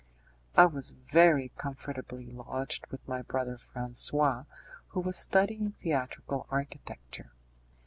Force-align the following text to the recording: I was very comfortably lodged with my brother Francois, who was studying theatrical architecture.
I 0.55 0.65
was 0.65 0.89
very 0.89 1.49
comfortably 1.57 2.25
lodged 2.25 2.87
with 2.87 3.07
my 3.07 3.21
brother 3.21 3.59
Francois, 3.59 4.45
who 4.87 4.99
was 4.99 5.15
studying 5.15 5.73
theatrical 5.73 6.47
architecture. 6.49 7.33